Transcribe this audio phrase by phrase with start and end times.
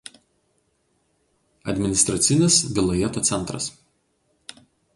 [1.75, 3.69] Administracinis vilajeto centras.